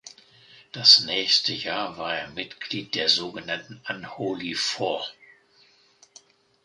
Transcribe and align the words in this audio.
Das 0.71 1.01
nächste 1.01 1.53
Jahr 1.53 1.95
war 1.95 2.17
er 2.17 2.29
Mitglied 2.31 2.95
der 2.95 3.07
sogenannten 3.07 3.79
"Unholy 3.87 4.55
Four". 4.55 5.05